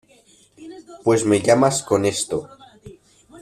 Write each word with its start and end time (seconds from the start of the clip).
pues 1.03 1.23
me 1.27 1.41
llamas 1.43 1.83
con 1.83 2.05
esto. 2.05 2.37